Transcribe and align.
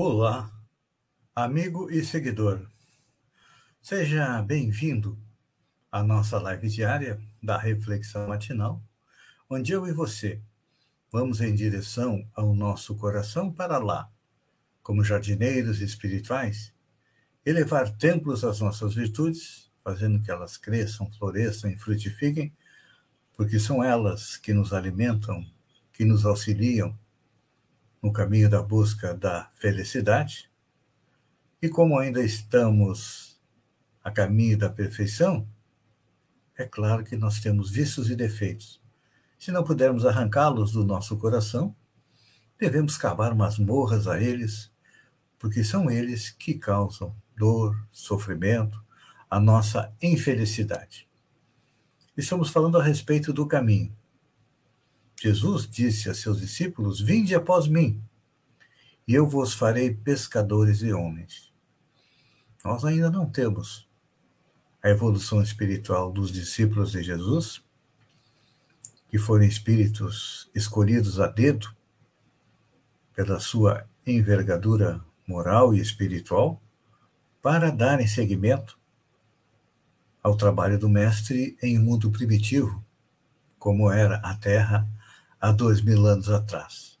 Olá, 0.00 0.48
amigo 1.34 1.90
e 1.90 2.04
seguidor. 2.04 2.64
Seja 3.82 4.40
bem-vindo 4.42 5.18
à 5.90 6.04
nossa 6.04 6.38
live 6.38 6.68
diária 6.68 7.20
da 7.42 7.58
Reflexão 7.58 8.28
Matinal, 8.28 8.80
onde 9.50 9.72
eu 9.72 9.88
e 9.88 9.92
você 9.92 10.40
vamos 11.10 11.40
em 11.40 11.52
direção 11.52 12.24
ao 12.32 12.54
nosso 12.54 12.94
coração 12.94 13.52
para 13.52 13.76
lá, 13.78 14.08
como 14.84 15.02
jardineiros 15.02 15.80
espirituais, 15.80 16.72
elevar 17.44 17.90
templos 17.96 18.44
às 18.44 18.60
nossas 18.60 18.94
virtudes, 18.94 19.68
fazendo 19.82 20.20
que 20.20 20.30
elas 20.30 20.56
cresçam, 20.56 21.10
floresçam 21.10 21.72
e 21.72 21.76
frutifiquem, 21.76 22.54
porque 23.36 23.58
são 23.58 23.82
elas 23.82 24.36
que 24.36 24.54
nos 24.54 24.72
alimentam, 24.72 25.44
que 25.92 26.04
nos 26.04 26.24
auxiliam 26.24 26.96
no 28.02 28.12
caminho 28.12 28.48
da 28.48 28.62
busca 28.62 29.14
da 29.14 29.50
felicidade. 29.54 30.50
E 31.60 31.68
como 31.68 31.98
ainda 31.98 32.22
estamos 32.22 33.40
a 34.02 34.10
caminho 34.10 34.56
da 34.56 34.70
perfeição, 34.70 35.46
é 36.56 36.64
claro 36.64 37.04
que 37.04 37.16
nós 37.16 37.40
temos 37.40 37.70
vícios 37.70 38.10
e 38.10 38.16
defeitos. 38.16 38.80
Se 39.38 39.52
não 39.52 39.62
pudermos 39.62 40.04
arrancá-los 40.04 40.72
do 40.72 40.84
nosso 40.84 41.16
coração, 41.16 41.74
devemos 42.58 42.96
cavar 42.96 43.34
masmorras 43.34 44.06
a 44.08 44.20
eles, 44.20 44.70
porque 45.38 45.62
são 45.62 45.90
eles 45.90 46.30
que 46.30 46.54
causam 46.54 47.14
dor, 47.36 47.76
sofrimento, 47.92 48.82
a 49.30 49.38
nossa 49.38 49.92
infelicidade. 50.02 51.08
Estamos 52.16 52.50
falando 52.50 52.78
a 52.78 52.82
respeito 52.82 53.32
do 53.32 53.46
caminho. 53.46 53.96
Jesus 55.20 55.68
disse 55.68 56.08
a 56.08 56.14
seus 56.14 56.40
discípulos: 56.40 57.00
Vinde 57.00 57.34
após 57.34 57.66
mim, 57.66 58.00
e 59.06 59.14
eu 59.14 59.26
vos 59.26 59.52
farei 59.52 59.92
pescadores 59.92 60.78
de 60.78 60.92
homens. 60.92 61.52
Nós 62.64 62.84
ainda 62.84 63.10
não 63.10 63.28
temos 63.28 63.88
a 64.82 64.88
evolução 64.88 65.42
espiritual 65.42 66.12
dos 66.12 66.30
discípulos 66.30 66.92
de 66.92 67.02
Jesus, 67.02 67.60
que 69.08 69.18
foram 69.18 69.44
espíritos 69.44 70.48
escolhidos 70.54 71.18
a 71.18 71.26
dedo 71.26 71.74
pela 73.14 73.40
sua 73.40 73.88
envergadura 74.06 75.04
moral 75.26 75.74
e 75.74 75.80
espiritual, 75.80 76.62
para 77.42 77.70
darem 77.70 78.06
seguimento 78.06 78.78
ao 80.22 80.36
trabalho 80.36 80.78
do 80.78 80.88
Mestre 80.88 81.56
em 81.60 81.78
um 81.78 81.82
mundo 81.82 82.10
primitivo, 82.10 82.84
como 83.58 83.90
era 83.90 84.16
a 84.18 84.36
Terra 84.36 84.88
há 85.40 85.52
dois 85.52 85.80
mil 85.80 86.06
anos 86.06 86.28
atrás. 86.28 86.98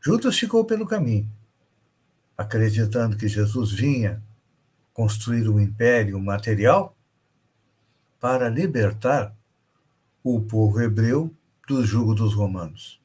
Judas 0.00 0.38
ficou 0.38 0.64
pelo 0.64 0.86
caminho, 0.86 1.30
acreditando 2.36 3.16
que 3.16 3.28
Jesus 3.28 3.72
vinha 3.72 4.22
construir 4.92 5.48
um 5.48 5.60
império 5.60 6.18
material 6.20 6.96
para 8.20 8.48
libertar 8.48 9.34
o 10.22 10.40
povo 10.40 10.80
hebreu 10.80 11.34
do 11.66 11.84
jugo 11.84 12.14
dos 12.14 12.34
romanos. 12.34 13.00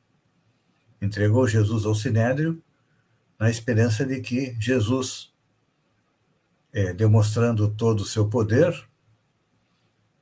Entregou 1.02 1.48
Jesus 1.48 1.86
ao 1.86 1.96
sinédrio 1.96 2.62
na 3.38 3.50
esperança 3.50 4.06
de 4.06 4.22
que 4.22 4.56
Jesus, 4.60 5.32
é, 6.72 6.94
demonstrando 6.94 7.70
todo 7.70 8.02
o 8.02 8.06
seu 8.06 8.30
poder, 8.30 8.88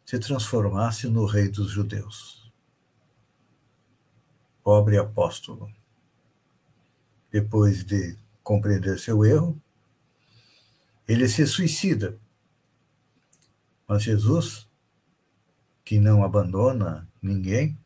se 0.04 0.18
transformasse 0.20 1.08
no 1.08 1.26
rei 1.26 1.48
dos 1.48 1.70
judeus 1.70 2.41
pobre 4.64 4.98
apóstolo. 4.98 5.72
Depois 7.32 7.84
de 7.84 8.18
compreender 8.44 9.00
seu 9.00 9.24
erro, 9.24 9.62
ele 11.08 11.28
se 11.28 11.46
suicida. 11.46 12.20
Mas 13.88 14.04
Jesus, 14.04 14.70
que 15.84 16.00
não 16.00 16.24
abandona 16.24 17.08
ninguém, 17.22 17.78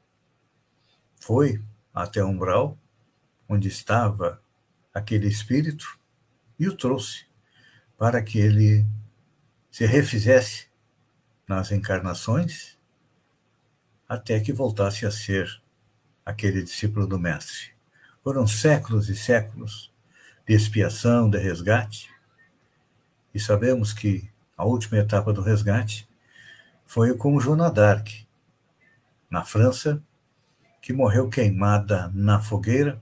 foi 1.16 1.64
até 1.94 2.24
o 2.24 2.28
umbral 2.28 2.78
onde 3.48 3.68
estava 3.68 4.42
aquele 4.94 5.28
espírito 5.28 6.00
e 6.60 6.68
o 6.68 6.76
trouxe 6.76 7.26
para 7.98 8.22
que 8.22 8.38
ele 8.38 8.86
se 9.72 9.86
refizesse 9.86 10.68
nas 11.48 11.72
encarnações 11.72 12.78
até 14.08 14.40
que 14.40 14.54
voltasse 14.54 15.06
a 15.06 15.12
ser 15.12 15.62
aquele 16.26 16.64
discípulo 16.64 17.06
do 17.06 17.20
Mestre. 17.20 17.72
Foram 18.24 18.48
séculos 18.48 19.10
e 19.10 19.16
séculos 19.16 19.94
de 20.48 20.56
expiação, 20.56 21.30
de 21.30 21.38
resgate, 21.38 22.10
e 23.34 23.40
sabemos 23.40 23.94
que 23.94 24.30
a 24.58 24.66
última 24.66 24.98
etapa 24.98 25.32
do 25.32 25.42
resgate 25.42 26.08
foi 26.86 27.16
com 27.16 27.40
Joana 27.40 27.70
d'Arc, 27.70 28.26
na 29.30 29.44
França, 29.44 30.02
que 30.82 30.94
morreu 30.94 31.30
queimada 31.30 32.12
na 32.14 32.40
fogueira, 32.40 33.02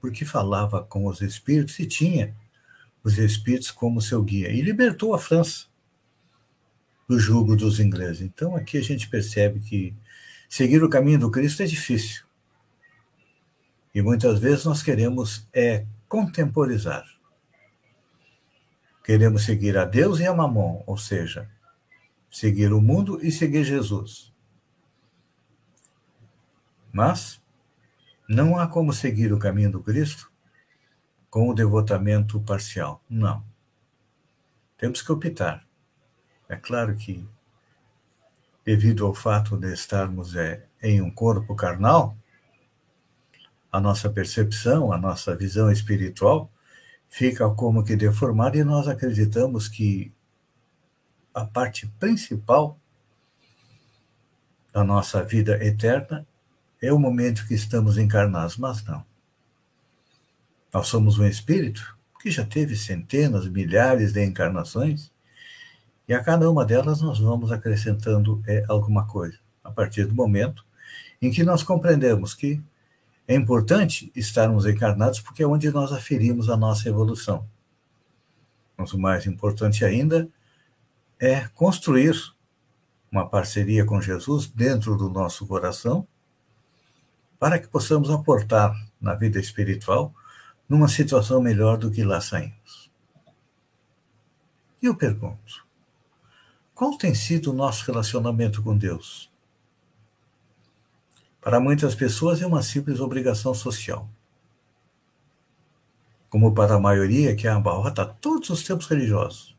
porque 0.00 0.24
falava 0.24 0.82
com 0.82 1.06
os 1.06 1.20
espíritos 1.20 1.78
e 1.78 1.86
tinha 1.86 2.34
os 3.02 3.18
espíritos 3.18 3.70
como 3.70 4.00
seu 4.00 4.22
guia, 4.22 4.50
e 4.50 4.62
libertou 4.62 5.14
a 5.14 5.18
França 5.18 5.66
do 7.08 7.18
jugo 7.18 7.54
dos 7.54 7.78
ingleses. 7.78 8.22
Então 8.22 8.56
aqui 8.56 8.78
a 8.78 8.82
gente 8.82 9.08
percebe 9.08 9.60
que 9.60 9.94
seguir 10.54 10.84
o 10.84 10.88
caminho 10.88 11.18
do 11.18 11.32
Cristo 11.32 11.64
é 11.64 11.66
difícil. 11.66 12.22
E 13.92 14.00
muitas 14.00 14.38
vezes 14.38 14.64
nós 14.64 14.84
queremos 14.84 15.48
é 15.52 15.84
contemporizar. 16.08 17.04
Queremos 19.02 19.44
seguir 19.44 19.76
a 19.76 19.84
Deus 19.84 20.20
e 20.20 20.26
a 20.26 20.32
Mamon, 20.32 20.84
ou 20.86 20.96
seja, 20.96 21.50
seguir 22.30 22.72
o 22.72 22.80
mundo 22.80 23.18
e 23.20 23.32
seguir 23.32 23.64
Jesus. 23.64 24.32
Mas 26.92 27.42
não 28.28 28.56
há 28.56 28.68
como 28.68 28.92
seguir 28.92 29.32
o 29.32 29.40
caminho 29.40 29.72
do 29.72 29.82
Cristo 29.82 30.30
com 31.28 31.48
o 31.48 31.54
devotamento 31.54 32.40
parcial. 32.40 33.02
Não. 33.10 33.44
Temos 34.78 35.02
que 35.02 35.10
optar. 35.10 35.66
É 36.48 36.54
claro 36.54 36.94
que, 36.94 37.28
devido 38.64 39.04
ao 39.04 39.14
fato 39.14 39.56
de 39.56 39.72
estarmos 39.72 40.34
é, 40.34 40.64
em 40.82 41.02
um 41.02 41.10
corpo 41.10 41.54
carnal, 41.54 42.16
a 43.70 43.80
nossa 43.80 44.08
percepção, 44.08 44.92
a 44.92 44.98
nossa 44.98 45.34
visão 45.34 45.70
espiritual 45.70 46.50
fica 47.08 47.48
como 47.50 47.84
que 47.84 47.94
deformada 47.94 48.56
e 48.56 48.64
nós 48.64 48.88
acreditamos 48.88 49.68
que 49.68 50.12
a 51.34 51.44
parte 51.44 51.86
principal 51.98 52.78
da 54.72 54.82
nossa 54.82 55.22
vida 55.22 55.62
eterna 55.64 56.26
é 56.80 56.92
o 56.92 56.98
momento 56.98 57.46
que 57.46 57.54
estamos 57.54 57.98
encarnados, 57.98 58.56
mas 58.56 58.84
não. 58.84 59.04
Nós 60.72 60.88
somos 60.88 61.18
um 61.18 61.26
espírito 61.26 61.96
que 62.20 62.30
já 62.30 62.44
teve 62.44 62.74
centenas, 62.74 63.46
milhares 63.46 64.12
de 64.12 64.24
encarnações 64.24 65.13
e 66.08 66.14
a 66.14 66.22
cada 66.22 66.50
uma 66.50 66.64
delas 66.64 67.00
nós 67.00 67.18
vamos 67.18 67.50
acrescentando 67.50 68.42
é, 68.46 68.64
alguma 68.68 69.06
coisa, 69.06 69.38
a 69.62 69.70
partir 69.70 70.04
do 70.04 70.14
momento 70.14 70.64
em 71.20 71.30
que 71.30 71.42
nós 71.42 71.62
compreendemos 71.62 72.34
que 72.34 72.62
é 73.26 73.34
importante 73.34 74.12
estarmos 74.14 74.66
encarnados 74.66 75.20
porque 75.20 75.42
é 75.42 75.46
onde 75.46 75.70
nós 75.70 75.92
aferimos 75.92 76.50
a 76.50 76.56
nossa 76.56 76.88
evolução. 76.88 77.46
Mas 78.76 78.92
o 78.92 78.98
mais 78.98 79.26
importante 79.26 79.84
ainda 79.84 80.28
é 81.18 81.48
construir 81.54 82.14
uma 83.10 83.26
parceria 83.26 83.84
com 83.84 84.00
Jesus 84.00 84.46
dentro 84.46 84.96
do 84.96 85.08
nosso 85.08 85.46
coração 85.46 86.06
para 87.38 87.58
que 87.58 87.68
possamos 87.68 88.10
aportar 88.10 88.74
na 89.00 89.14
vida 89.14 89.38
espiritual 89.38 90.12
numa 90.68 90.88
situação 90.88 91.40
melhor 91.40 91.78
do 91.78 91.90
que 91.90 92.02
lá 92.02 92.20
saímos. 92.20 92.90
E 94.82 94.86
eu 94.86 94.94
pergunto: 94.94 95.64
qual 96.74 96.98
tem 96.98 97.14
sido 97.14 97.50
o 97.52 97.54
nosso 97.54 97.84
relacionamento 97.84 98.62
com 98.62 98.76
Deus? 98.76 99.30
Para 101.40 101.60
muitas 101.60 101.94
pessoas 101.94 102.42
é 102.42 102.46
uma 102.46 102.62
simples 102.62 103.00
obrigação 103.00 103.54
social. 103.54 104.08
como 106.28 106.52
para 106.52 106.74
a 106.74 106.80
maioria 106.80 107.36
que 107.36 107.46
abarrota 107.46 108.04
todos 108.04 108.50
os 108.50 108.64
tempos 108.64 108.88
religiosos. 108.88 109.56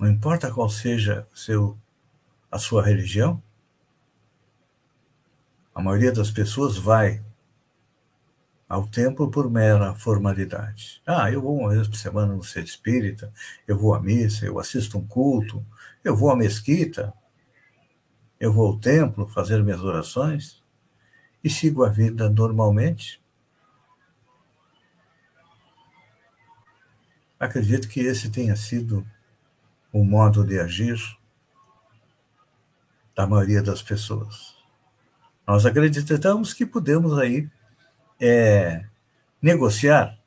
Não 0.00 0.08
importa 0.08 0.52
qual 0.52 0.68
seja 0.68 1.28
seu, 1.32 1.78
a 2.50 2.58
sua 2.58 2.84
religião, 2.84 3.40
a 5.72 5.80
maioria 5.80 6.10
das 6.10 6.28
pessoas 6.28 6.76
vai 6.76 7.22
ao 8.68 8.86
templo 8.86 9.30
por 9.30 9.50
mera 9.50 9.94
formalidade. 9.94 11.00
Ah, 11.06 11.30
eu 11.30 11.40
vou 11.40 11.58
uma 11.58 11.70
vez 11.70 11.86
por 11.86 11.96
semana 11.96 12.34
no 12.34 12.42
centro 12.42 12.68
espírita, 12.68 13.32
eu 13.66 13.78
vou 13.78 13.94
à 13.94 14.00
missa, 14.00 14.44
eu 14.44 14.58
assisto 14.58 14.98
um 14.98 15.06
culto, 15.06 15.64
eu 16.02 16.16
vou 16.16 16.30
à 16.30 16.36
mesquita, 16.36 17.12
eu 18.40 18.52
vou 18.52 18.66
ao 18.66 18.78
templo 18.78 19.26
fazer 19.28 19.62
minhas 19.62 19.82
orações 19.82 20.62
e 21.42 21.48
sigo 21.48 21.84
a 21.84 21.88
vida 21.88 22.28
normalmente. 22.28 23.22
Acredito 27.38 27.88
que 27.88 28.00
esse 28.00 28.30
tenha 28.30 28.56
sido 28.56 29.06
o 29.92 30.04
modo 30.04 30.44
de 30.44 30.58
agir 30.58 30.98
da 33.14 33.26
maioria 33.26 33.62
das 33.62 33.82
pessoas. 33.82 34.56
Nós 35.46 35.64
acreditamos 35.64 36.52
que 36.52 36.66
podemos 36.66 37.16
aí 37.18 37.48
é, 38.20 38.86
negociar 39.40 40.18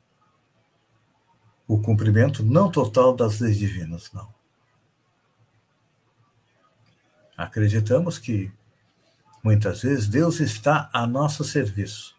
o 1.66 1.80
cumprimento 1.80 2.44
não 2.44 2.70
total 2.70 3.14
das 3.14 3.40
leis 3.40 3.58
divinas, 3.58 4.10
não. 4.12 4.32
Acreditamos 7.36 8.18
que 8.18 8.52
muitas 9.42 9.82
vezes 9.82 10.08
Deus 10.08 10.40
está 10.40 10.90
a 10.92 11.06
nosso 11.06 11.44
serviço. 11.44 12.16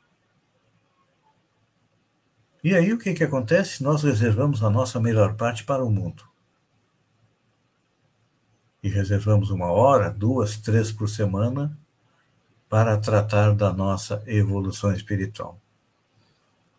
E 2.64 2.76
aí 2.76 2.94
o 2.94 2.98
que, 2.98 3.14
que 3.14 3.24
acontece? 3.24 3.84
Nós 3.84 4.04
reservamos 4.04 4.64
a 4.64 4.70
nossa 4.70 5.00
melhor 5.00 5.36
parte 5.36 5.64
para 5.64 5.84
o 5.84 5.92
mundo. 5.92 6.24
E 8.82 8.90
reservamos 8.90 9.50
uma 9.52 9.72
hora, 9.72 10.10
duas, 10.10 10.58
três 10.58 10.92
por 10.92 11.08
semana 11.10 11.78
para 12.72 12.98
tratar 12.98 13.54
da 13.54 13.74
nossa 13.74 14.24
evolução 14.26 14.94
espiritual. 14.94 15.60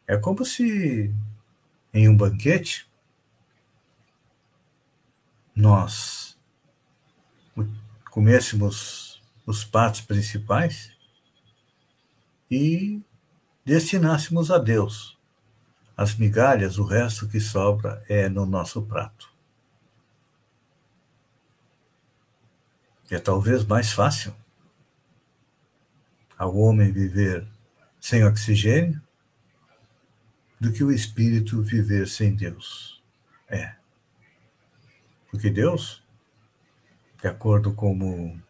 É 0.07 0.17
como 0.17 0.43
se 0.43 1.15
em 1.93 2.09
um 2.09 2.17
banquete 2.17 2.91
nós 5.55 6.35
comêssemos 8.11 9.23
os 9.45 9.67
pratos 9.67 10.01
principais 10.01 10.93
e 12.51 13.03
destinássemos 13.63 14.51
a 14.51 14.57
Deus 14.57 15.19
as 15.95 16.15
migalhas, 16.15 16.79
o 16.79 16.85
resto 16.85 17.29
que 17.29 17.39
sobra 17.39 18.03
é 18.09 18.31
no 18.31 18.47
nosso 18.47 18.81
prato. 18.81 19.31
É 23.11 23.19
talvez 23.19 23.63
mais 23.63 23.93
fácil 23.93 24.35
ao 26.43 26.57
homem 26.57 26.91
viver 26.91 27.47
sem 28.01 28.25
oxigênio 28.25 29.01
do 30.61 30.73
que 30.73 30.83
o 30.83 30.91
espírito 30.91 31.63
viver 31.63 32.09
sem 32.09 32.35
Deus. 32.35 33.01
É. 33.49 33.77
Porque 35.31 35.49
Deus, 35.49 36.03
de 37.21 37.29
acordo 37.29 37.73
como 37.73 38.41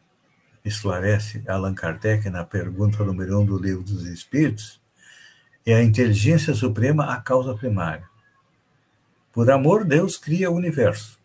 esclarece 0.64 1.44
Allan 1.46 1.74
Kardec 1.74 2.30
na 2.30 2.44
pergunta 2.44 3.04
número 3.04 3.40
um 3.40 3.44
do 3.44 3.58
Livro 3.58 3.82
dos 3.82 4.06
Espíritos, 4.06 4.80
é 5.66 5.74
a 5.74 5.82
inteligência 5.82 6.54
suprema 6.54 7.12
a 7.12 7.20
causa 7.20 7.54
primária. 7.54 8.08
Por 9.30 9.50
amor, 9.50 9.84
Deus 9.84 10.16
cria 10.16 10.50
o 10.50 10.54
universo. 10.54 11.18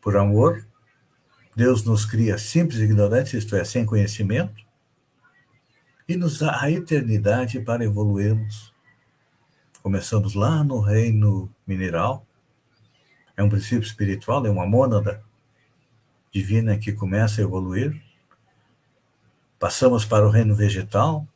Por 0.00 0.16
amor, 0.16 0.64
Deus 1.56 1.82
nos 1.82 2.04
cria 2.04 2.38
simples 2.38 2.78
e 2.78 2.84
ignorantes, 2.84 3.34
isto 3.34 3.56
é, 3.56 3.64
sem 3.64 3.84
conhecimento, 3.84 4.64
e 6.08 6.16
nos 6.16 6.38
dá 6.38 6.60
a 6.60 6.70
eternidade 6.70 7.60
para 7.60 7.84
evoluirmos. 7.84 8.72
Começamos 9.82 10.34
lá 10.34 10.62
no 10.62 10.80
reino 10.80 11.50
mineral, 11.66 12.26
é 13.36 13.42
um 13.42 13.48
princípio 13.48 13.86
espiritual, 13.86 14.46
é 14.46 14.50
uma 14.50 14.66
mônada 14.66 15.22
divina 16.32 16.78
que 16.78 16.92
começa 16.92 17.40
a 17.40 17.44
evoluir. 17.44 18.00
Passamos 19.58 20.04
para 20.04 20.26
o 20.26 20.30
reino 20.30 20.54
vegetal, 20.54 21.26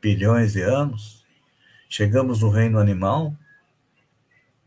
bilhões 0.00 0.52
de 0.52 0.62
anos. 0.62 1.26
Chegamos 1.88 2.42
no 2.42 2.50
reino 2.50 2.78
animal, 2.78 3.34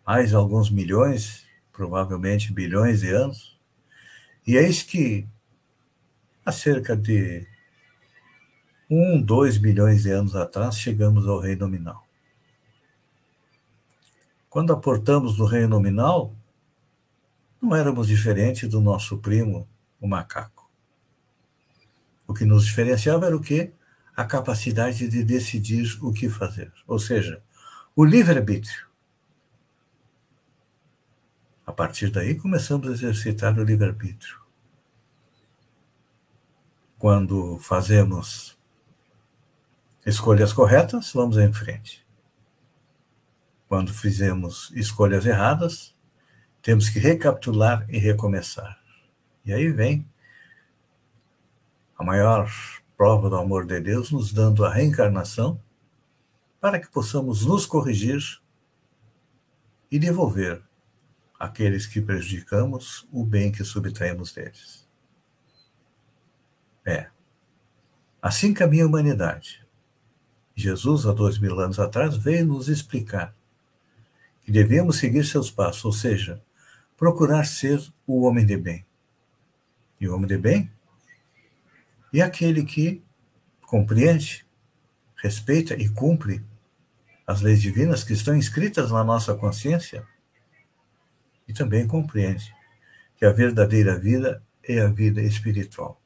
mais 0.05 0.33
alguns 0.33 0.69
milhões, 0.69 1.45
provavelmente 1.71 2.53
bilhões 2.53 3.01
de 3.01 3.09
anos. 3.11 3.59
E 4.45 4.55
eis 4.55 4.83
que, 4.83 5.27
há 6.45 6.51
cerca 6.51 6.95
de 6.95 7.47
um, 8.91 9.21
dois 9.21 9.57
bilhões 9.57 10.03
de 10.03 10.11
anos 10.11 10.35
atrás, 10.35 10.77
chegamos 10.77 11.25
ao 11.25 11.39
reino 11.39 11.61
nominal. 11.61 12.05
Quando 14.49 14.73
aportamos 14.73 15.37
no 15.37 15.45
reino 15.45 15.69
nominal, 15.69 16.35
não 17.61 17.73
éramos 17.73 18.07
diferentes 18.07 18.67
do 18.67 18.81
nosso 18.81 19.17
primo, 19.19 19.65
o 19.97 20.05
macaco. 20.09 20.69
O 22.27 22.33
que 22.33 22.43
nos 22.43 22.65
diferenciava 22.65 23.27
era 23.27 23.35
o 23.35 23.39
quê? 23.39 23.71
A 24.13 24.25
capacidade 24.25 25.07
de 25.07 25.23
decidir 25.23 25.97
o 26.01 26.11
que 26.11 26.29
fazer. 26.29 26.73
Ou 26.85 26.99
seja, 26.99 27.41
o 27.95 28.03
livre-arbítrio. 28.03 28.87
A 31.65 31.71
partir 31.71 32.09
daí, 32.09 32.35
começamos 32.35 32.89
a 32.89 32.91
exercitar 32.91 33.57
o 33.57 33.63
livre-arbítrio. 33.63 34.41
Quando 36.97 37.57
fazemos 37.59 38.59
escolhas 40.05 40.51
corretas, 40.51 41.11
vamos 41.13 41.37
em 41.37 41.51
frente. 41.51 42.05
Quando 43.67 43.93
fizemos 43.93 44.71
escolhas 44.75 45.25
erradas, 45.25 45.95
temos 46.61 46.89
que 46.89 46.99
recapitular 46.99 47.85
e 47.89 47.97
recomeçar. 47.97 48.79
E 49.45 49.53
aí 49.53 49.71
vem 49.71 50.07
a 51.97 52.03
maior 52.03 52.49
prova 52.97 53.29
do 53.29 53.35
amor 53.35 53.65
de 53.65 53.79
Deus, 53.79 54.11
nos 54.11 54.31
dando 54.31 54.65
a 54.65 54.73
reencarnação 54.73 55.61
para 56.59 56.79
que 56.79 56.89
possamos 56.89 57.45
nos 57.45 57.65
corrigir 57.65 58.21
e 59.89 59.97
devolver 59.97 60.61
àqueles 61.39 61.87
que 61.87 61.99
prejudicamos 61.99 63.07
o 63.11 63.25
bem 63.25 63.51
que 63.51 63.63
subtraímos 63.63 64.31
deles. 64.31 64.87
É. 66.85 67.07
Assim 68.21 68.53
caminha 68.53 68.83
a 68.83 68.87
humanidade. 68.87 69.65
Jesus, 70.61 71.05
há 71.05 71.11
dois 71.11 71.37
mil 71.37 71.59
anos 71.59 71.79
atrás, 71.79 72.15
veio 72.15 72.45
nos 72.45 72.67
explicar 72.67 73.35
que 74.43 74.51
devemos 74.51 74.97
seguir 74.97 75.25
seus 75.25 75.51
passos, 75.51 75.85
ou 75.85 75.91
seja, 75.91 76.41
procurar 76.97 77.45
ser 77.45 77.81
o 78.05 78.23
homem 78.23 78.45
de 78.45 78.57
bem. 78.57 78.85
E 79.99 80.07
o 80.07 80.15
homem 80.15 80.27
de 80.27 80.37
bem 80.37 80.71
é 82.13 82.21
aquele 82.21 82.63
que 82.63 83.03
compreende, 83.61 84.45
respeita 85.15 85.73
e 85.75 85.87
cumpre 85.89 86.43
as 87.25 87.41
leis 87.41 87.61
divinas 87.61 88.03
que 88.03 88.13
estão 88.13 88.35
inscritas 88.35 88.91
na 88.91 89.03
nossa 89.03 89.33
consciência 89.35 90.05
e 91.47 91.53
também 91.53 91.87
compreende 91.87 92.53
que 93.15 93.25
a 93.25 93.31
verdadeira 93.31 93.97
vida 93.97 94.43
é 94.63 94.79
a 94.81 94.87
vida 94.87 95.21
espiritual. 95.21 96.01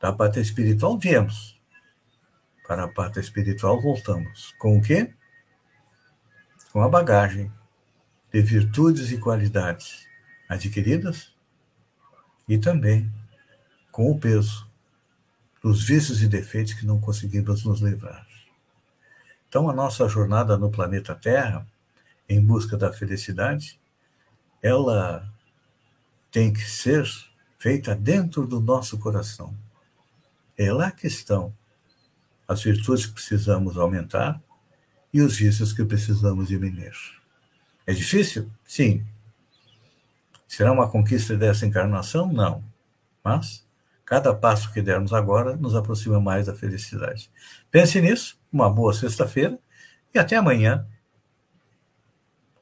Da 0.00 0.12
pátria 0.12 0.42
espiritual 0.42 0.98
viemos, 0.98 1.53
para 2.66 2.84
a 2.84 2.88
parte 2.88 3.20
espiritual, 3.20 3.80
voltamos. 3.80 4.54
Com 4.58 4.78
o 4.78 4.82
quê? 4.82 5.12
Com 6.72 6.82
a 6.82 6.88
bagagem 6.88 7.52
de 8.32 8.40
virtudes 8.40 9.12
e 9.12 9.18
qualidades 9.18 10.06
adquiridas 10.48 11.32
e 12.48 12.58
também 12.58 13.12
com 13.92 14.10
o 14.10 14.18
peso 14.18 14.68
dos 15.62 15.84
vícios 15.84 16.22
e 16.22 16.28
defeitos 16.28 16.74
que 16.74 16.84
não 16.84 17.00
conseguimos 17.00 17.64
nos 17.64 17.80
livrar. 17.80 18.26
Então, 19.48 19.70
a 19.70 19.72
nossa 19.72 20.08
jornada 20.08 20.58
no 20.58 20.70
planeta 20.70 21.14
Terra, 21.14 21.66
em 22.28 22.44
busca 22.44 22.76
da 22.76 22.92
felicidade, 22.92 23.78
ela 24.60 25.32
tem 26.30 26.52
que 26.52 26.68
ser 26.68 27.06
feita 27.56 27.94
dentro 27.94 28.46
do 28.46 28.60
nosso 28.60 28.98
coração. 28.98 29.56
É 30.58 30.72
lá 30.72 30.90
que 30.90 31.06
estão 31.06 31.54
as 32.46 32.62
virtudes 32.62 33.06
que 33.06 33.12
precisamos 33.12 33.76
aumentar 33.76 34.40
e 35.12 35.20
os 35.20 35.36
vícios 35.36 35.72
que 35.72 35.84
precisamos 35.84 36.48
diminuir. 36.48 36.94
É 37.86 37.92
difícil? 37.92 38.50
Sim. 38.64 39.04
Será 40.46 40.72
uma 40.72 40.88
conquista 40.88 41.36
dessa 41.36 41.66
encarnação? 41.66 42.32
Não. 42.32 42.62
Mas 43.22 43.64
Cada 44.04 44.34
passo 44.34 44.70
que 44.72 44.82
dermos 44.82 45.12
agora 45.12 45.56
nos 45.56 45.74
aproxima 45.74 46.20
mais 46.20 46.46
da 46.46 46.54
felicidade. 46.54 47.30
Pense 47.70 48.00
nisso, 48.00 48.38
uma 48.52 48.68
boa 48.68 48.92
sexta-feira 48.92 49.58
e 50.14 50.18
até 50.18 50.36
amanhã 50.36 50.86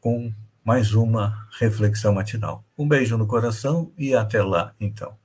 com 0.00 0.32
mais 0.64 0.94
uma 0.94 1.48
reflexão 1.58 2.14
matinal. 2.14 2.64
Um 2.78 2.86
beijo 2.86 3.18
no 3.18 3.26
coração 3.26 3.92
e 3.98 4.14
até 4.14 4.42
lá, 4.42 4.72
então. 4.80 5.16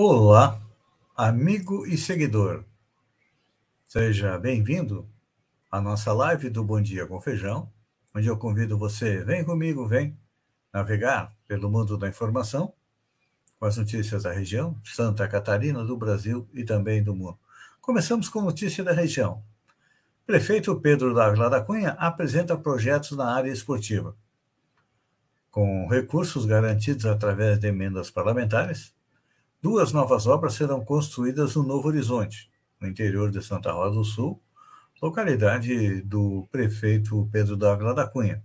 Olá, 0.00 0.56
amigo 1.16 1.84
e 1.84 1.98
seguidor. 1.98 2.62
Seja 3.84 4.38
bem-vindo 4.38 5.08
à 5.68 5.80
nossa 5.80 6.12
live 6.12 6.48
do 6.50 6.62
Bom 6.62 6.80
Dia 6.80 7.04
com 7.04 7.20
Feijão, 7.20 7.68
onde 8.14 8.28
eu 8.28 8.36
convido 8.36 8.78
você, 8.78 9.24
vem 9.24 9.42
comigo, 9.42 9.88
vem 9.88 10.16
navegar 10.72 11.34
pelo 11.48 11.68
mundo 11.68 11.98
da 11.98 12.06
informação 12.06 12.72
com 13.58 13.66
as 13.66 13.76
notícias 13.76 14.22
da 14.22 14.30
região, 14.30 14.80
Santa 14.84 15.26
Catarina, 15.26 15.84
do 15.84 15.96
Brasil 15.96 16.48
e 16.54 16.62
também 16.62 17.02
do 17.02 17.12
mundo. 17.12 17.36
Começamos 17.80 18.28
com 18.28 18.40
notícia 18.40 18.84
da 18.84 18.92
região. 18.92 19.42
Prefeito 20.24 20.80
Pedro 20.80 21.12
Dávila 21.12 21.50
da 21.50 21.60
Cunha 21.60 21.96
apresenta 21.98 22.56
projetos 22.56 23.16
na 23.16 23.34
área 23.34 23.50
esportiva. 23.50 24.14
Com 25.50 25.88
recursos 25.88 26.46
garantidos 26.46 27.04
através 27.04 27.58
de 27.58 27.66
emendas 27.66 28.12
parlamentares, 28.12 28.96
Duas 29.60 29.92
novas 29.92 30.28
obras 30.28 30.54
serão 30.54 30.84
construídas 30.84 31.56
no 31.56 31.64
Novo 31.64 31.88
Horizonte, 31.88 32.48
no 32.80 32.86
interior 32.86 33.28
de 33.28 33.42
Santa 33.42 33.72
Rosa 33.72 33.96
do 33.96 34.04
Sul, 34.04 34.40
localidade 35.02 36.00
do 36.02 36.46
prefeito 36.52 37.28
Pedro 37.32 37.56
Dávila 37.56 37.92
da 37.92 38.06
Cunha. 38.06 38.40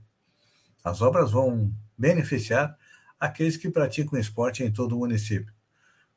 As 0.84 1.04
obras 1.04 1.30
vão 1.30 1.72
beneficiar 1.96 2.76
aqueles 3.20 3.58
que 3.58 3.70
praticam 3.70 4.18
esporte 4.18 4.64
em 4.64 4.72
todo 4.72 4.96
o 4.96 5.00
município. 5.00 5.54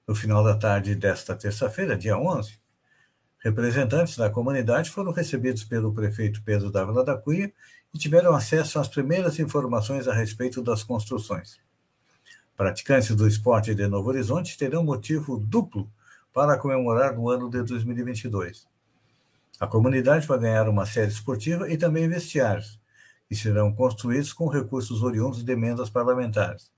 No 0.09 0.15
final 0.15 0.43
da 0.43 0.57
tarde 0.57 0.95
desta 0.95 1.37
terça-feira, 1.37 1.95
dia 1.95 2.17
11, 2.17 2.59
representantes 3.41 4.17
da 4.17 4.31
comunidade 4.31 4.89
foram 4.89 5.13
recebidos 5.13 5.63
pelo 5.63 5.93
prefeito 5.93 6.43
Pedro 6.43 6.71
Dávila 6.71 7.05
da 7.05 7.19
Cunha 7.19 7.53
e 7.93 7.99
tiveram 7.99 8.35
acesso 8.35 8.79
às 8.79 8.89
primeiras 8.89 9.39
informações 9.39 10.09
a 10.09 10.15
respeito 10.15 10.63
das 10.63 10.83
construções. 10.83 11.66
Praticantes 12.57 13.15
do 13.15 13.29
esporte 13.29 13.75
de 13.75 13.87
Novo 13.87 14.09
Horizonte 14.09 14.57
terão 14.57 14.83
motivo 14.83 15.37
duplo 15.37 15.91
para 16.33 16.57
comemorar 16.57 17.15
no 17.15 17.29
ano 17.29 17.51
de 17.51 17.63
2022. 17.63 18.67
A 19.61 19.67
comunidade 19.67 20.27
vai 20.27 20.39
ganhar 20.39 20.67
uma 20.67 20.87
série 20.87 21.11
esportiva 21.11 21.71
e 21.71 21.77
também 21.77 22.09
vestiários, 22.09 22.81
que 23.29 23.37
serão 23.37 23.75
construídos 23.75 24.33
com 24.33 24.49
recursos 24.49 25.03
oriundos 25.03 25.45
de 25.45 25.53
emendas 25.53 25.91
parlamentares, 25.91 26.73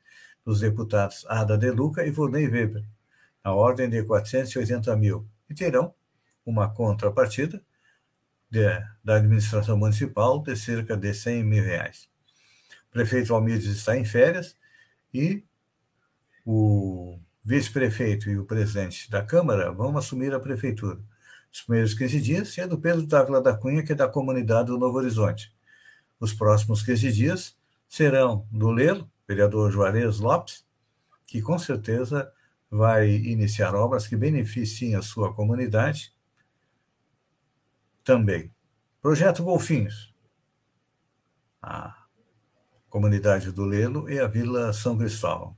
dos 0.45 0.59
deputados 0.61 1.25
Ada 1.29 1.57
De 1.57 1.71
Luca 1.71 2.05
e 2.05 2.11
Volney 2.11 2.49
Weber, 2.49 2.85
na 3.45 3.55
ordem 3.55 3.89
de 3.89 4.03
480 4.03 4.97
mil, 4.97 5.29
e 5.49 5.55
terão 5.55 5.95
uma 6.45 6.69
contrapartida 6.69 7.63
de, 8.51 8.65
da 9.05 9.15
administração 9.15 9.77
municipal 9.77 10.43
de 10.43 10.57
cerca 10.57 10.97
de 10.97 11.15
100 11.15 11.45
mil 11.45 11.63
reais. 11.63 12.09
O 12.89 12.93
prefeito 12.93 13.33
Almides 13.33 13.67
está 13.67 13.97
em 13.97 14.05
férias 14.05 14.57
e 15.15 15.45
o 16.51 17.21
vice-prefeito 17.45 18.31
e 18.31 18.39
o 18.39 18.45
presidente 18.47 19.11
da 19.11 19.23
Câmara 19.23 19.71
vão 19.71 19.99
assumir 19.99 20.33
a 20.33 20.41
prefeitura. 20.41 20.99
Os 21.53 21.61
primeiros 21.61 21.93
15 21.93 22.21
dias 22.23 22.57
é 22.57 22.67
do 22.67 22.81
Pedro 22.81 23.07
Dávila 23.07 23.43
da 23.43 23.55
Cunha, 23.55 23.83
que 23.83 23.93
é 23.93 23.95
da 23.95 24.09
comunidade 24.09 24.69
do 24.69 24.79
Novo 24.79 24.97
Horizonte. 24.97 25.55
Os 26.19 26.33
próximos 26.33 26.83
15 26.83 27.13
dias 27.13 27.55
serão 27.87 28.47
do 28.51 28.71
Lelo, 28.71 29.11
vereador 29.29 29.71
Juarez 29.71 30.21
Lopes, 30.21 30.67
que 31.27 31.43
com 31.43 31.59
certeza 31.59 32.33
vai 32.71 33.11
iniciar 33.11 33.75
obras 33.75 34.07
que 34.07 34.17
beneficiem 34.17 34.95
a 34.95 35.03
sua 35.03 35.35
comunidade 35.35 36.15
também. 38.03 38.51
Projeto 39.03 39.43
Golfinhos. 39.43 40.15
A 41.61 42.07
comunidade 42.89 43.53
do 43.53 43.67
Lelo 43.67 44.09
e 44.09 44.19
a 44.19 44.27
Vila 44.27 44.73
São 44.73 44.97
Cristóvão. 44.97 45.55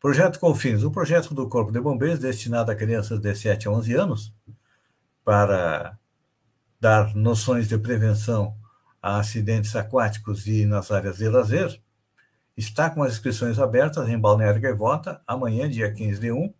Projeto 0.00 0.40
Confins, 0.40 0.82
o 0.82 0.90
projeto 0.90 1.34
do 1.34 1.46
Corpo 1.46 1.70
de 1.70 1.78
Bombeiros 1.78 2.18
destinado 2.18 2.70
a 2.70 2.74
crianças 2.74 3.20
de 3.20 3.34
7 3.34 3.68
a 3.68 3.70
11 3.70 3.94
anos 3.94 4.34
para 5.22 5.98
dar 6.80 7.14
noções 7.14 7.68
de 7.68 7.76
prevenção 7.76 8.56
a 9.02 9.18
acidentes 9.18 9.76
aquáticos 9.76 10.46
e 10.46 10.64
nas 10.64 10.90
áreas 10.90 11.18
de 11.18 11.28
lazer, 11.28 11.78
está 12.56 12.88
com 12.88 13.02
as 13.02 13.12
inscrições 13.12 13.58
abertas 13.58 14.08
em 14.08 14.18
Balneário 14.18 14.58
Gaivota, 14.58 15.20
amanhã, 15.26 15.68
dia 15.68 15.92
15 15.92 16.18
de 16.18 16.32
1, 16.32 16.54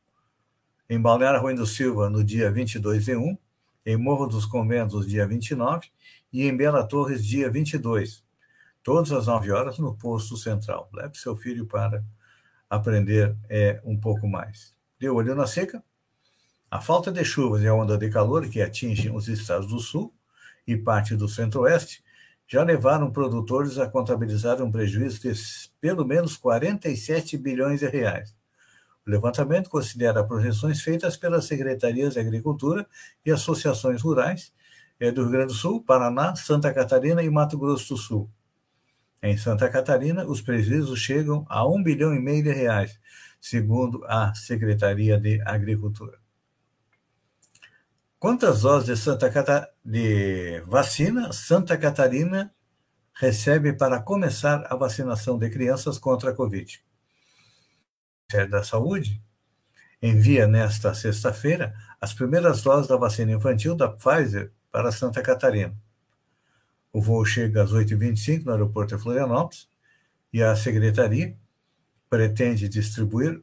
em 0.90 1.00
Balneário 1.00 1.40
Rui 1.40 1.54
do 1.54 1.66
Silva, 1.66 2.10
no 2.10 2.22
dia 2.22 2.52
22 2.52 3.06
de 3.06 3.16
1, 3.16 3.38
em 3.86 3.96
Morro 3.96 4.26
dos 4.26 4.44
Conventos, 4.44 5.06
dia 5.06 5.26
29, 5.26 5.88
e 6.30 6.46
em 6.46 6.54
Bela 6.54 6.86
Torres, 6.86 7.24
dia 7.24 7.50
22, 7.50 8.22
todas 8.82 9.10
as 9.12 9.26
9 9.26 9.50
horas 9.50 9.78
no 9.78 9.96
posto 9.96 10.36
central. 10.36 10.90
Leve 10.92 11.16
seu 11.16 11.34
filho 11.34 11.64
para 11.64 12.04
aprender 12.70 13.36
é, 13.48 13.80
um 13.84 13.98
pouco 13.98 14.28
mais. 14.28 14.72
Deu 14.98 15.16
olho 15.16 15.34
na 15.34 15.46
seca? 15.46 15.82
A 16.70 16.80
falta 16.80 17.10
de 17.10 17.24
chuvas 17.24 17.62
e 17.62 17.66
a 17.66 17.74
onda 17.74 17.98
de 17.98 18.08
calor 18.08 18.48
que 18.48 18.62
atingem 18.62 19.14
os 19.14 19.26
estados 19.26 19.66
do 19.66 19.80
sul 19.80 20.14
e 20.64 20.76
parte 20.76 21.16
do 21.16 21.28
centro-oeste 21.28 22.04
já 22.46 22.62
levaram 22.62 23.10
produtores 23.10 23.76
a 23.78 23.88
contabilizar 23.88 24.62
um 24.62 24.70
prejuízo 24.70 25.20
de 25.20 25.32
pelo 25.80 26.04
menos 26.04 26.36
47 26.36 27.36
bilhões 27.36 27.80
de 27.80 27.88
reais. 27.88 28.34
O 29.06 29.10
levantamento 29.10 29.68
considera 29.68 30.22
projeções 30.22 30.80
feitas 30.80 31.16
pelas 31.16 31.46
secretarias 31.46 32.14
de 32.14 32.20
Agricultura 32.20 32.86
e 33.26 33.32
associações 33.32 34.02
rurais 34.02 34.52
é, 35.00 35.10
do 35.10 35.22
Rio 35.22 35.30
Grande 35.30 35.52
do 35.52 35.58
Sul, 35.58 35.82
Paraná, 35.82 36.36
Santa 36.36 36.72
Catarina 36.72 37.22
e 37.22 37.30
Mato 37.30 37.58
Grosso 37.58 37.94
do 37.94 38.00
Sul. 38.00 38.30
Em 39.22 39.36
Santa 39.36 39.68
Catarina, 39.68 40.24
os 40.24 40.40
prejuízos 40.40 40.98
chegam 40.98 41.44
a 41.48 41.66
um 41.66 41.82
bilhão 41.82 42.14
e 42.14 42.18
meio 42.18 42.42
de 42.42 42.52
reais, 42.52 42.98
segundo 43.38 44.02
a 44.06 44.34
Secretaria 44.34 45.20
de 45.20 45.42
Agricultura. 45.42 46.18
Quantas 48.18 48.62
doses 48.62 48.86
de, 48.86 48.96
Santa 48.96 49.30
Cata... 49.30 49.68
de 49.84 50.60
vacina 50.66 51.32
Santa 51.32 51.76
Catarina 51.76 52.54
recebe 53.14 53.74
para 53.74 54.00
começar 54.00 54.66
a 54.70 54.76
vacinação 54.76 55.38
de 55.38 55.50
crianças 55.50 55.98
contra 55.98 56.30
a 56.30 56.34
Covid? 56.34 56.78
O 56.78 58.32
Ministério 58.32 58.50
da 58.50 58.62
Saúde 58.62 59.22
envia 60.00 60.46
nesta 60.46 60.94
sexta-feira 60.94 61.74
as 62.00 62.14
primeiras 62.14 62.62
doses 62.62 62.88
da 62.88 62.96
vacina 62.96 63.32
infantil 63.32 63.74
da 63.74 63.88
Pfizer 63.88 64.50
para 64.70 64.92
Santa 64.92 65.20
Catarina. 65.22 65.76
O 66.92 67.00
voo 67.00 67.24
chega 67.24 67.62
às 67.62 67.72
8h25 67.72 68.44
no 68.44 68.52
aeroporto 68.52 68.96
de 68.96 69.02
Florianópolis 69.02 69.68
e 70.32 70.42
a 70.42 70.54
secretaria 70.56 71.36
pretende 72.08 72.68
distribuir 72.68 73.42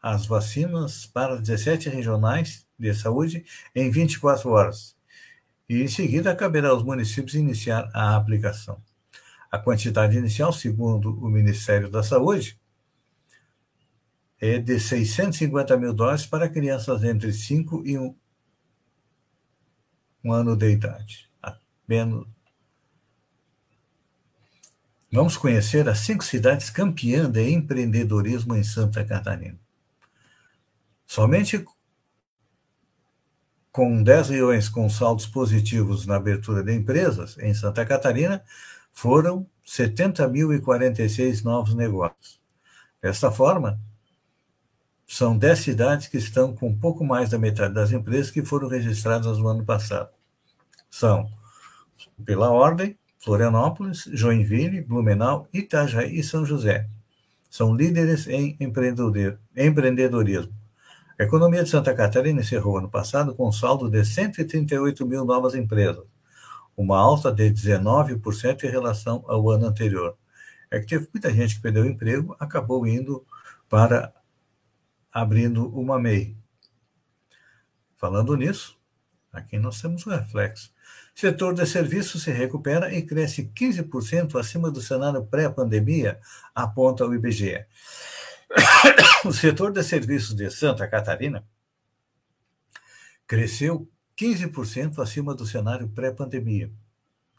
as 0.00 0.26
vacinas 0.26 1.04
para 1.04 1.36
17 1.36 1.88
regionais 1.88 2.66
de 2.78 2.94
saúde 2.94 3.44
em 3.74 3.90
24 3.90 4.48
horas. 4.50 4.96
E 5.68 5.82
em 5.82 5.88
seguida 5.88 6.34
caberá 6.34 6.68
aos 6.68 6.82
municípios 6.82 7.34
iniciar 7.34 7.90
a 7.92 8.16
aplicação. 8.16 8.80
A 9.50 9.58
quantidade 9.58 10.16
inicial, 10.16 10.52
segundo 10.52 11.10
o 11.18 11.28
Ministério 11.28 11.90
da 11.90 12.02
Saúde, 12.02 12.58
é 14.40 14.58
de 14.58 14.78
650 14.78 15.76
mil 15.76 15.92
doses 15.92 16.26
para 16.26 16.48
crianças 16.48 17.02
entre 17.02 17.32
5 17.32 17.82
e 17.86 17.98
1, 17.98 18.14
um 20.24 20.32
ano 20.32 20.56
de 20.56 20.70
idade. 20.70 21.30
Menos, 21.88 22.26
Vamos 25.16 25.38
conhecer 25.38 25.88
as 25.88 26.00
cinco 26.00 26.22
cidades 26.22 26.68
campeãs 26.68 27.26
de 27.30 27.50
empreendedorismo 27.50 28.54
em 28.54 28.62
Santa 28.62 29.02
Catarina. 29.02 29.58
Somente 31.06 31.64
com 33.72 34.02
10 34.02 34.28
milhões 34.28 34.68
com 34.68 34.90
saldos 34.90 35.26
positivos 35.26 36.04
na 36.04 36.16
abertura 36.16 36.62
de 36.62 36.74
empresas 36.74 37.38
em 37.38 37.54
Santa 37.54 37.86
Catarina, 37.86 38.44
foram 38.92 39.46
70.046 39.66 41.42
novos 41.42 41.74
negócios. 41.74 42.38
Desta 43.00 43.32
forma, 43.32 43.80
são 45.06 45.38
10 45.38 45.58
cidades 45.58 46.08
que 46.08 46.18
estão 46.18 46.54
com 46.54 46.76
pouco 46.76 47.02
mais 47.02 47.30
da 47.30 47.38
metade 47.38 47.72
das 47.72 47.90
empresas 47.90 48.30
que 48.30 48.44
foram 48.44 48.68
registradas 48.68 49.38
no 49.38 49.48
ano 49.48 49.64
passado. 49.64 50.10
são, 50.90 51.26
pela 52.22 52.50
ordem, 52.50 52.98
Florianópolis, 53.18 54.08
Joinville, 54.12 54.82
Blumenau, 54.82 55.48
Itajaí 55.52 56.18
e 56.18 56.22
São 56.22 56.44
José. 56.44 56.88
São 57.50 57.74
líderes 57.74 58.26
em 58.26 58.56
empreendedorismo. 58.60 60.52
A 61.18 61.22
economia 61.22 61.64
de 61.64 61.70
Santa 61.70 61.94
Catarina 61.94 62.40
encerrou 62.40 62.76
ano 62.76 62.90
passado 62.90 63.34
com 63.34 63.48
um 63.48 63.52
saldo 63.52 63.88
de 63.88 64.04
138 64.04 65.06
mil 65.06 65.24
novas 65.24 65.54
empresas, 65.54 66.04
uma 66.76 66.98
alta 66.98 67.32
de 67.32 67.50
19% 67.50 68.64
em 68.64 68.70
relação 68.70 69.24
ao 69.26 69.48
ano 69.50 69.66
anterior. 69.66 70.16
É 70.70 70.78
que 70.78 70.86
teve 70.86 71.08
muita 71.12 71.32
gente 71.32 71.56
que 71.56 71.62
perdeu 71.62 71.84
o 71.84 71.86
emprego, 71.86 72.36
acabou 72.38 72.86
indo 72.86 73.24
para 73.68 74.12
abrindo 75.10 75.68
uma 75.68 75.98
MEI. 75.98 76.36
Falando 77.96 78.36
nisso, 78.36 78.78
aqui 79.32 79.58
nós 79.58 79.80
temos 79.80 80.06
um 80.06 80.10
reflexo. 80.10 80.70
Setor 81.18 81.54
de 81.54 81.64
serviços 81.64 82.24
se 82.24 82.30
recupera 82.30 82.94
e 82.94 83.00
cresce 83.00 83.50
15% 83.56 84.38
acima 84.38 84.70
do 84.70 84.82
cenário 84.82 85.24
pré-pandemia, 85.24 86.20
aponta 86.54 87.06
o 87.06 87.14
IBGE. 87.14 87.64
O 89.24 89.32
setor 89.32 89.72
de 89.72 89.82
serviços 89.82 90.36
de 90.36 90.50
Santa 90.50 90.86
Catarina 90.86 91.42
cresceu 93.26 93.90
15% 94.14 94.98
acima 94.98 95.34
do 95.34 95.46
cenário 95.46 95.88
pré-pandemia, 95.88 96.70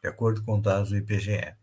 de 0.02 0.10
acordo 0.10 0.44
com 0.44 0.60
dados 0.60 0.90
do 0.90 0.98
IPGE. 0.98 1.56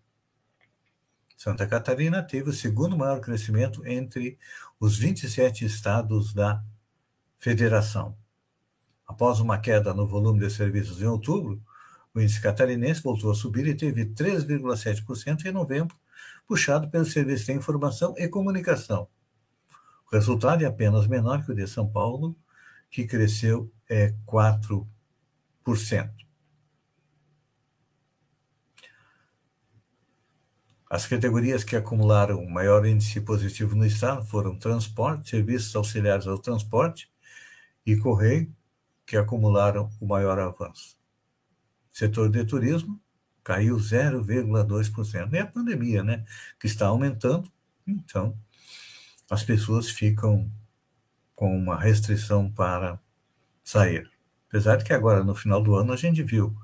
Santa 1.36 1.66
Catarina 1.66 2.22
teve 2.22 2.48
o 2.48 2.52
segundo 2.52 2.96
maior 2.96 3.20
crescimento 3.20 3.84
entre 3.84 4.38
os 4.78 4.96
27 4.96 5.64
estados 5.64 6.32
da 6.32 6.62
federação. 7.38 8.16
Após 9.04 9.40
uma 9.40 9.58
queda 9.58 9.92
no 9.92 10.06
volume 10.06 10.38
de 10.38 10.48
serviços 10.48 11.02
em 11.02 11.06
outubro, 11.06 11.60
o 12.14 12.20
índice 12.20 12.40
catarinense 12.40 13.02
voltou 13.02 13.32
a 13.32 13.34
subir 13.34 13.66
e 13.66 13.74
teve 13.74 14.06
3,7% 14.06 15.44
em 15.46 15.52
novembro, 15.52 15.96
puxado 16.46 16.88
pelo 16.88 17.04
Serviço 17.04 17.46
de 17.46 17.52
Informação 17.52 18.14
e 18.16 18.28
Comunicação. 18.28 19.08
O 20.06 20.14
resultado 20.14 20.62
é 20.62 20.66
apenas 20.66 21.08
menor 21.08 21.44
que 21.44 21.50
o 21.50 21.54
de 21.54 21.66
São 21.66 21.90
Paulo, 21.90 22.36
que 22.88 23.04
cresceu 23.04 23.72
é, 23.90 24.14
4%. 24.24 24.86
As 30.88 31.06
categorias 31.08 31.64
que 31.64 31.74
acumularam 31.74 32.46
maior 32.46 32.86
índice 32.86 33.20
positivo 33.20 33.74
no 33.74 33.84
estado 33.84 34.24
foram 34.24 34.56
transporte, 34.56 35.30
serviços 35.30 35.74
auxiliares 35.74 36.28
ao 36.28 36.38
transporte 36.38 37.10
e 37.84 37.96
correio, 37.96 38.54
que 39.04 39.16
acumularam 39.16 39.90
o 40.00 40.06
maior 40.06 40.38
avanço. 40.38 41.03
Setor 41.94 42.28
de 42.28 42.44
turismo 42.44 43.00
caiu 43.44 43.76
0,2%. 43.76 45.32
É 45.32 45.40
a 45.40 45.46
pandemia, 45.46 46.02
né? 46.02 46.24
Que 46.58 46.66
está 46.66 46.88
aumentando, 46.88 47.48
então 47.86 48.36
as 49.30 49.44
pessoas 49.44 49.88
ficam 49.88 50.50
com 51.36 51.56
uma 51.56 51.78
restrição 51.78 52.50
para 52.50 52.98
sair. 53.62 54.10
Apesar 54.48 54.76
de 54.76 54.84
que 54.84 54.92
agora, 54.92 55.22
no 55.22 55.36
final 55.36 55.62
do 55.62 55.76
ano, 55.76 55.92
a 55.92 55.96
gente 55.96 56.20
viu 56.20 56.56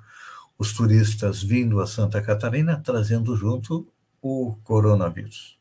os 0.58 0.72
turistas 0.72 1.42
vindo 1.42 1.80
a 1.80 1.86
Santa 1.86 2.20
Catarina 2.20 2.80
trazendo 2.84 3.36
junto 3.36 3.86
o 4.20 4.56
coronavírus. 4.64 5.58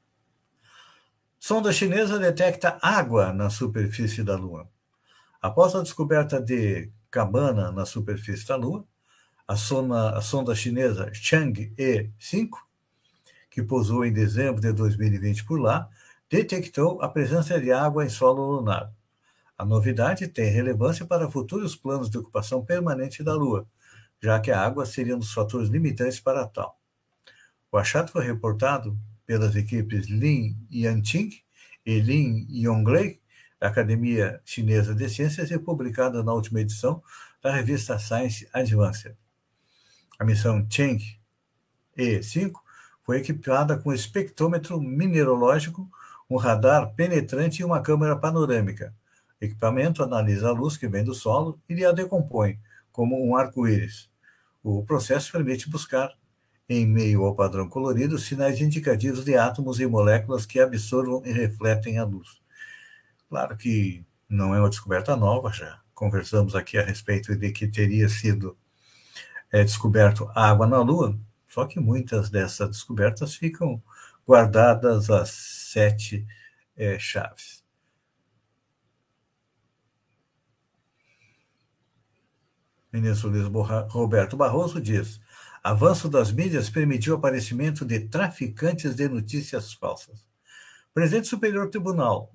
Sonda 1.39 1.71
chinesa 1.71 2.17
detecta 2.17 2.79
água 2.81 3.31
na 3.31 3.51
superfície 3.51 4.23
da 4.23 4.35
Lua. 4.35 4.67
Após 5.39 5.75
a 5.75 5.83
descoberta 5.83 6.41
de 6.41 6.91
cabana 7.11 7.71
na 7.71 7.85
superfície 7.85 8.47
da 8.47 8.55
Lua, 8.55 8.83
a 9.49 9.55
sonda, 9.55 10.15
a 10.15 10.21
sonda 10.21 10.53
chinesa 10.53 11.11
Chang'e 11.11 12.13
5, 12.19 12.69
que 13.49 13.63
pousou 13.63 14.05
em 14.05 14.13
dezembro 14.13 14.61
de 14.61 14.71
2020 14.71 15.43
por 15.43 15.59
lá, 15.59 15.89
detectou 16.29 17.01
a 17.01 17.09
presença 17.09 17.59
de 17.59 17.71
água 17.71 18.05
em 18.05 18.09
solo 18.09 18.57
lunar. 18.57 18.93
A 19.57 19.65
novidade 19.65 20.27
tem 20.27 20.51
relevância 20.51 21.03
para 21.03 21.27
futuros 21.31 21.75
planos 21.75 22.11
de 22.11 22.19
ocupação 22.19 22.63
permanente 22.63 23.23
da 23.23 23.33
Lua, 23.33 23.67
já 24.21 24.39
que 24.39 24.51
a 24.51 24.61
água 24.63 24.85
seria 24.85 25.15
um 25.15 25.19
dos 25.19 25.33
fatores 25.33 25.67
limitantes 25.67 26.19
para 26.19 26.45
tal. 26.45 26.79
O 27.71 27.77
achado 27.79 28.11
foi 28.11 28.23
reportado 28.25 28.95
pelas 29.25 29.55
equipes 29.55 30.07
Lin 30.09 30.55
Yanqing 30.71 31.31
e 31.83 31.99
Lin 31.99 32.45
Yonglei, 32.51 33.19
da 33.59 33.69
Academia 33.69 34.39
Chinesa 34.45 34.93
de 34.93 35.09
Ciências, 35.09 35.49
e 35.49 35.57
publicado 35.57 36.23
na 36.23 36.33
última 36.33 36.61
edição 36.61 37.01
da 37.41 37.51
revista 37.51 37.97
Science 37.97 38.47
Advanced. 38.53 39.17
A 40.19 40.25
missão 40.25 40.67
Cheng 40.69 40.99
E5 41.97 42.51
foi 43.03 43.19
equipada 43.19 43.77
com 43.77 43.93
espectrômetro 43.93 44.79
mineralógico, 44.81 45.89
um 46.29 46.35
radar 46.35 46.93
penetrante 46.93 47.61
e 47.61 47.65
uma 47.65 47.81
câmera 47.81 48.17
panorâmica. 48.17 48.93
O 49.41 49.45
equipamento 49.45 50.03
analisa 50.03 50.49
a 50.49 50.51
luz 50.51 50.75
que 50.75 50.89
vem 50.89 51.05
do 51.05 51.13
solo 51.13 51.57
e 51.69 51.85
a 51.85 51.93
decompõe, 51.93 52.59
como 52.91 53.25
um 53.25 53.33
arco-íris. 53.33 54.09
O 54.61 54.83
processo 54.83 55.31
permite 55.31 55.69
buscar 55.69 56.13
em 56.67 56.85
meio 56.85 57.23
ao 57.23 57.33
padrão 57.33 57.69
colorido, 57.69 58.19
sinais 58.19 58.59
indicativos 58.59 59.23
de 59.23 59.37
átomos 59.37 59.79
e 59.79 59.87
moléculas 59.87 60.45
que 60.45 60.59
absorvam 60.59 61.21
e 61.25 61.31
refletem 61.31 61.97
a 61.97 62.03
luz. 62.03 62.41
Claro 63.29 63.55
que 63.55 64.03
não 64.27 64.53
é 64.53 64.59
uma 64.59 64.69
descoberta 64.69 65.15
nova, 65.15 65.49
já 65.53 65.79
conversamos 65.93 66.55
aqui 66.55 66.77
a 66.77 66.83
respeito 66.83 67.33
de 67.37 67.51
que 67.51 67.67
teria 67.69 68.09
sido 68.09 68.57
é, 69.51 69.63
descoberto 69.63 70.29
água 70.35 70.67
na 70.67 70.79
Lua, 70.79 71.17
só 71.47 71.65
que 71.65 71.79
muitas 71.79 72.29
dessas 72.29 72.69
descobertas 72.69 73.35
ficam 73.35 73.81
guardadas 74.27 75.09
às 75.09 75.29
sete 75.29 76.25
é, 76.77 76.97
chaves. 76.99 77.63
Ministro 82.91 83.29
Luiz 83.29 83.47
Roberto 83.89 84.35
Barroso 84.35 84.81
diz: 84.81 85.21
Avanço 85.63 86.09
das 86.09 86.31
mídias 86.31 86.69
permitiu 86.69 87.13
o 87.13 87.17
aparecimento 87.17 87.85
de 87.85 87.99
traficantes 87.99 88.95
de 88.95 89.07
notícias 89.07 89.73
falsas. 89.73 90.27
Presidente 90.93 91.27
Superior 91.27 91.69
Tribunal, 91.69 92.31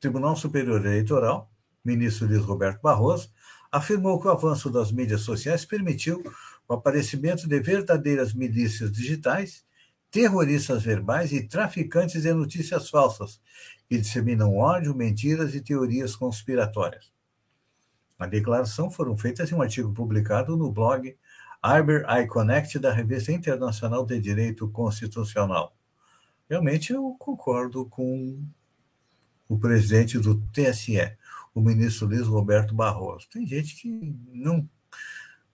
Tribunal 0.00 0.34
Superior 0.34 0.84
Eleitoral, 0.84 1.50
ministro 1.84 2.26
Luiz 2.26 2.42
Roberto 2.42 2.80
Barroso, 2.80 3.30
afirmou 3.70 4.20
que 4.20 4.28
o 4.28 4.30
avanço 4.30 4.70
das 4.70 4.90
mídias 4.90 5.20
sociais 5.22 5.64
permitiu 5.64 6.22
o 6.68 6.74
aparecimento 6.74 7.48
de 7.48 7.58
verdadeiras 7.60 8.34
milícias 8.34 8.92
digitais, 8.92 9.64
terroristas 10.10 10.82
verbais 10.82 11.32
e 11.32 11.42
traficantes 11.42 12.22
de 12.22 12.32
notícias 12.32 12.90
falsas, 12.90 13.40
que 13.88 13.98
disseminam 13.98 14.56
ódio, 14.56 14.94
mentiras 14.94 15.54
e 15.54 15.60
teorias 15.60 16.14
conspiratórias. 16.14 17.10
A 18.18 18.26
declaração 18.26 18.90
foram 18.90 19.16
feitas 19.16 19.50
em 19.50 19.54
um 19.54 19.62
artigo 19.62 19.92
publicado 19.92 20.56
no 20.56 20.70
blog 20.70 21.16
Arbor 21.62 22.04
iConnect 22.22 22.78
da 22.78 22.92
Revista 22.92 23.32
Internacional 23.32 24.04
de 24.04 24.20
Direito 24.20 24.68
Constitucional. 24.70 25.74
Realmente 26.48 26.92
eu 26.92 27.14
concordo 27.18 27.86
com 27.86 28.40
o 29.48 29.58
presidente 29.58 30.18
do 30.18 30.40
TSE, 30.52 31.16
o 31.54 31.60
ministro 31.60 32.06
Luiz 32.06 32.26
Roberto 32.26 32.74
Barroso. 32.74 33.28
Tem 33.30 33.46
gente 33.46 33.74
que 33.76 34.14
não, 34.32 34.68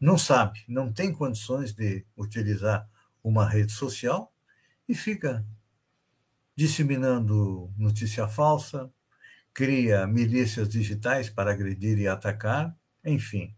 não 0.05 0.19
sabe, 0.19 0.63
não 0.69 0.93
tem 0.93 1.11
condições 1.11 1.73
de 1.73 2.05
utilizar 2.15 2.87
uma 3.23 3.49
rede 3.49 3.73
social 3.73 4.31
e 4.87 4.95
fica 4.95 5.43
disseminando 6.55 7.73
notícia 7.75 8.29
falsa, 8.29 8.93
cria 9.55 10.07
milícias 10.07 10.69
digitais 10.69 11.31
para 11.31 11.53
agredir 11.53 11.99
e 11.99 12.07
atacar, 12.07 12.77
enfim. 13.03 13.57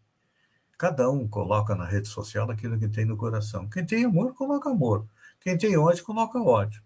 Cada 0.78 1.10
um 1.10 1.26
coloca 1.26 1.74
na 1.74 1.84
rede 1.84 2.06
social 2.06 2.48
aquilo 2.48 2.78
que 2.78 2.86
tem 2.86 3.04
no 3.04 3.16
coração. 3.16 3.68
Quem 3.68 3.84
tem 3.84 4.04
amor, 4.04 4.32
coloca 4.32 4.70
amor. 4.70 5.04
Quem 5.40 5.58
tem 5.58 5.76
ódio, 5.76 6.04
coloca 6.04 6.40
ódio. 6.40 6.80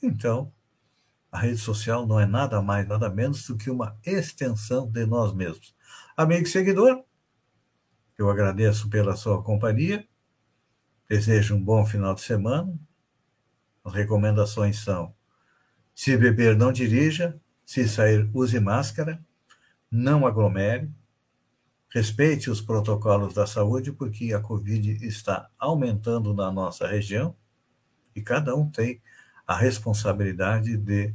Então, 0.00 0.52
a 1.32 1.40
rede 1.40 1.58
social 1.58 2.06
não 2.06 2.20
é 2.20 2.26
nada 2.26 2.62
mais, 2.62 2.86
nada 2.86 3.10
menos 3.10 3.44
do 3.44 3.56
que 3.56 3.70
uma 3.70 3.98
extensão 4.06 4.88
de 4.88 5.04
nós 5.04 5.34
mesmos. 5.34 5.74
Amigo 6.16 6.46
seguidor, 6.46 7.02
eu 8.18 8.28
agradeço 8.28 8.90
pela 8.90 9.16
sua 9.16 9.42
companhia. 9.42 10.06
Desejo 11.08 11.54
um 11.54 11.64
bom 11.64 11.86
final 11.86 12.14
de 12.14 12.20
semana. 12.20 12.78
As 13.84 13.94
recomendações 13.94 14.80
são: 14.80 15.14
se 15.94 16.16
beber, 16.16 16.56
não 16.56 16.72
dirija. 16.72 17.40
Se 17.64 17.88
sair, 17.88 18.28
use 18.34 18.58
máscara. 18.60 19.24
Não 19.90 20.26
aglomere 20.26 20.90
Respeite 21.90 22.50
os 22.50 22.60
protocolos 22.60 23.32
da 23.32 23.46
saúde, 23.46 23.92
porque 23.92 24.34
a 24.34 24.40
Covid 24.40 25.06
está 25.06 25.48
aumentando 25.58 26.34
na 26.34 26.52
nossa 26.52 26.86
região 26.86 27.34
e 28.14 28.20
cada 28.20 28.54
um 28.54 28.68
tem 28.70 29.00
a 29.46 29.56
responsabilidade 29.56 30.76
de 30.76 31.14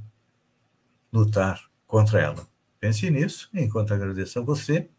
lutar 1.12 1.64
contra 1.86 2.20
ela. 2.20 2.48
Pense 2.80 3.08
nisso, 3.12 3.50
enquanto 3.54 3.94
agradeço 3.94 4.40
a 4.40 4.42
você. 4.42 4.90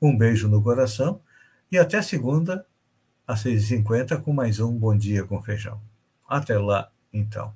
Um 0.00 0.16
beijo 0.16 0.48
no 0.48 0.62
coração 0.62 1.22
e 1.72 1.78
até 1.78 2.02
segunda, 2.02 2.66
às 3.26 3.44
6h50 3.44 4.20
com 4.20 4.30
mais 4.30 4.60
um 4.60 4.78
Bom 4.78 4.94
Dia 4.94 5.24
com 5.24 5.40
Feijão. 5.40 5.80
Até 6.28 6.58
lá, 6.58 6.92
então. 7.10 7.54